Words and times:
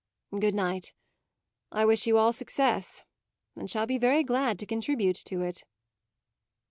"Good 0.35 0.55
night! 0.55 0.93
I 1.71 1.85
wish 1.85 2.07
you 2.07 2.17
all 2.17 2.33
success, 2.33 3.03
and 3.55 3.69
shall 3.69 3.85
be 3.85 3.99
very 3.99 4.23
glad 4.23 4.57
to 4.57 4.65
contribute 4.65 5.17
to 5.25 5.41
it!" 5.43 5.63